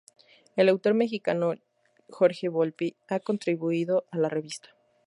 [0.55, 1.53] El autor mexicano
[2.09, 4.69] Jorge Volpi ha contribuido a la revista.